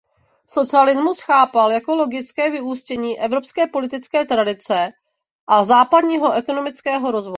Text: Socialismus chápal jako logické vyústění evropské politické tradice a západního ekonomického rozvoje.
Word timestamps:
Socialismus 0.45 1.19
chápal 1.21 1.71
jako 1.71 1.95
logické 1.95 2.49
vyústění 2.51 3.19
evropské 3.19 3.67
politické 3.67 4.25
tradice 4.25 4.89
a 5.47 5.63
západního 5.63 6.33
ekonomického 6.33 7.11
rozvoje. 7.11 7.29